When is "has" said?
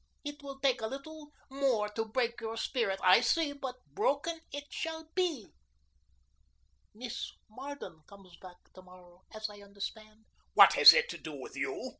10.73-10.93